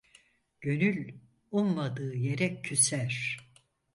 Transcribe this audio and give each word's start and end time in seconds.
Gönül 0.61 1.19
ummadığı 1.51 2.13
yere 2.15 2.61
küser. 2.61 3.37